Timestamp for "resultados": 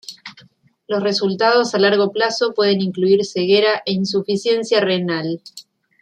1.03-1.75